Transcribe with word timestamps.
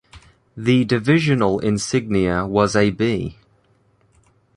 The 0.57 0.83
divisional 0.83 1.59
insignia 1.59 2.47
was 2.47 2.75
a 2.75 2.89
bee. 2.89 3.37